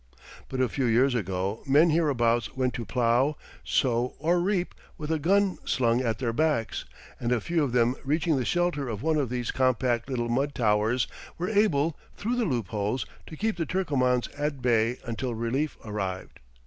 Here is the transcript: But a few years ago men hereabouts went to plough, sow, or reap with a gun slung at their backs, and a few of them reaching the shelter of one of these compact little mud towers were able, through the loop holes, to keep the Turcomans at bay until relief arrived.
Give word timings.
But 0.49 0.59
a 0.59 0.67
few 0.67 0.85
years 0.85 1.13
ago 1.13 1.61
men 1.67 1.91
hereabouts 1.91 2.55
went 2.55 2.73
to 2.73 2.85
plough, 2.85 3.37
sow, 3.63 4.15
or 4.17 4.39
reap 4.39 4.73
with 4.97 5.11
a 5.11 5.19
gun 5.19 5.59
slung 5.63 6.01
at 6.01 6.17
their 6.17 6.33
backs, 6.33 6.85
and 7.19 7.31
a 7.31 7.39
few 7.39 7.63
of 7.63 7.71
them 7.71 7.95
reaching 8.03 8.35
the 8.35 8.43
shelter 8.43 8.89
of 8.89 9.03
one 9.03 9.17
of 9.17 9.29
these 9.29 9.51
compact 9.51 10.09
little 10.09 10.27
mud 10.27 10.55
towers 10.55 11.05
were 11.37 11.49
able, 11.49 11.95
through 12.17 12.35
the 12.37 12.45
loop 12.45 12.69
holes, 12.69 13.05
to 13.27 13.37
keep 13.37 13.57
the 13.57 13.65
Turcomans 13.67 14.27
at 14.35 14.59
bay 14.59 14.97
until 15.05 15.35
relief 15.35 15.77
arrived. 15.85 16.39